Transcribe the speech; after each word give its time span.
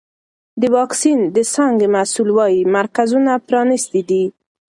د 0.61 0.63
واکسین 0.75 1.19
د 1.35 1.37
څانګې 1.53 1.87
مسؤل 1.95 2.29
وایي 2.37 2.61
مرکزونه 2.75 3.31
پرانیستي 3.47 4.01
دي. 4.09 4.23